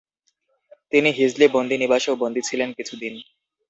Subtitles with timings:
[0.91, 3.13] তিনি হিজলি বন্দি নিবাসেও বন্দি ছিলেন কিছুদিন।